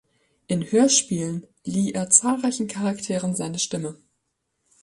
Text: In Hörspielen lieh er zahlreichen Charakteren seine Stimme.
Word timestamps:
In 0.47 0.63
Hörspielen 0.71 1.45
lieh 1.63 1.91
er 1.91 2.09
zahlreichen 2.09 2.65
Charakteren 2.67 3.35
seine 3.35 3.59
Stimme. 3.59 3.99